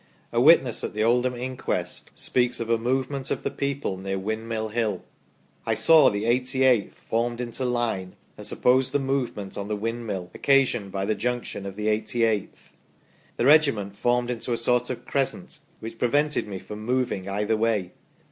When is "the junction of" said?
11.05-11.75